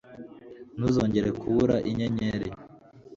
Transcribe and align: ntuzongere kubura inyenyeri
ntuzongere 0.75 1.29
kubura 1.39 1.75
inyenyeri 1.89 2.49